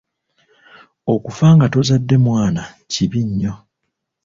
Okufa 1.13 1.47
nga 1.55 1.67
tozadde 1.73 2.15
mwana 2.25 2.63
kibi 2.91 3.21
nnyo. 3.27 3.53